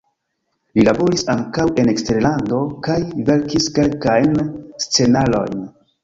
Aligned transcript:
Li 0.77 0.83
laboris 0.85 1.23
ankaŭ 1.33 1.65
en 1.83 1.91
eksterlando 1.91 2.61
kaj 2.87 2.95
verkis 3.27 3.67
kelkajn 3.75 4.33
scenarojn. 4.87 5.63